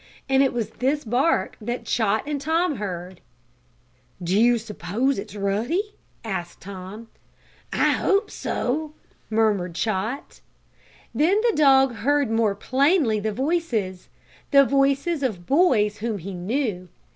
[0.27, 3.21] And it was this bark that Chot and Tom heard.
[4.19, 5.93] "Do you s'pose it is Ruddy?"
[6.25, 7.07] asked Tom.
[7.71, 8.93] "I hope so,"
[9.29, 10.41] murmured Chot.
[11.13, 14.09] Then the dog heard more plainly the voices
[14.49, 16.87] the voices of boys whom he knew.